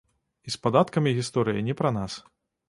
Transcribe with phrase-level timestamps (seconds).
[0.47, 2.17] І з падаткамі гісторыя не пра нас.